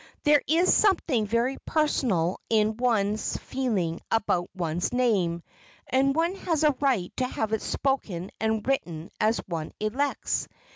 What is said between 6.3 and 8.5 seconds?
has a right to have it spoken